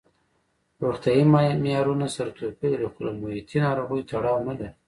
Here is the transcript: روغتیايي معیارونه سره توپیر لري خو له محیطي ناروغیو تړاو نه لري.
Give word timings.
روغتیايي 0.83 1.23
معیارونه 1.63 2.07
سره 2.15 2.29
توپیر 2.37 2.71
لري 2.73 2.87
خو 2.93 2.99
له 3.05 3.11
محیطي 3.21 3.57
ناروغیو 3.65 4.07
تړاو 4.11 4.39
نه 4.47 4.53
لري. 4.59 4.69